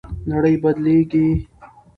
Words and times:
نړۍ 0.29 0.55
بدلیږي. 0.63 1.27